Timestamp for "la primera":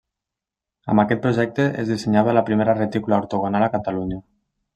2.39-2.75